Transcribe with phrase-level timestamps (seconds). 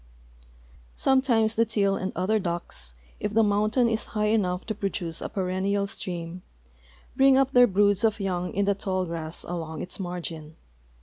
[0.95, 5.29] Sometimes the teal and other ducks, if the mountain is high enough to ju'oduce a
[5.29, 6.41] perennial stream,
[7.15, 10.55] bring up their broods of young in the tall grass along its margin.